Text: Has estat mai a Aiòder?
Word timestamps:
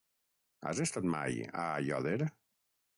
Has 0.69 0.81
estat 0.87 1.07
mai 1.17 1.39
a 1.53 1.69
Aiòder? 1.77 2.19